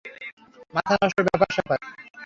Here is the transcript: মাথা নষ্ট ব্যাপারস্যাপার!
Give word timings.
মাথা 0.73 0.93
নষ্ট 1.01 1.17
ব্যাপারস্যাপার! 1.27 1.79